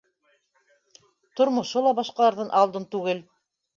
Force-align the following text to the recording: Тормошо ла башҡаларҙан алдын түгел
Тормошо 1.39 1.85
ла 1.89 1.93
башҡаларҙан 2.01 2.53
алдын 2.63 2.89
түгел 2.97 3.23